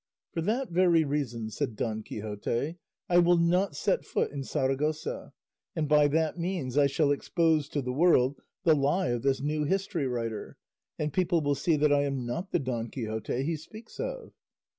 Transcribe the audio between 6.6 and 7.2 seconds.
I shall